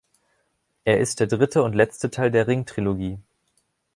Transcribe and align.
Er 0.83 0.99
ist 0.99 1.19
der 1.19 1.27
dritte 1.27 1.61
und 1.61 1.73
letzte 1.75 2.09
Teil 2.09 2.31
der 2.31 2.47
Ring-Trilogie. 2.47 3.19